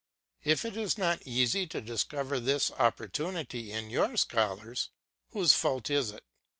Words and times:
If 0.43 0.65
it 0.65 0.75
is 0.75 0.97
not 0.97 1.21
easy 1.27 1.67
to 1.67 1.79
discover 1.79 2.39
this 2.39 2.71
opportunity 2.71 3.71
in 3.71 3.91
your 3.91 4.17
scholars, 4.17 4.89
whose 5.29 5.53
fault 5.53 5.91
is 5.91 6.09
it? 6.09 6.23